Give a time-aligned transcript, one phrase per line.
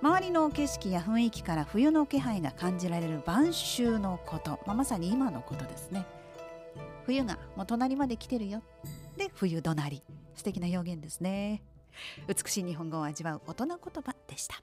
[0.00, 6.06] 周りの景色や雰囲気から冬の気配が感じられる晩秋のこと、まあ、まさに今のことですね。
[7.04, 8.62] 冬がもう隣まで来てるよ。
[9.16, 10.04] で冬隣
[10.36, 11.62] 素敵な表現ですね。
[12.28, 14.62] 美しい日本語を味わう大人言葉でした。